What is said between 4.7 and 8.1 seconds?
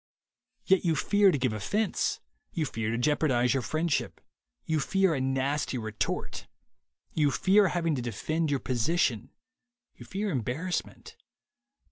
fear a nasty retort; you fear having to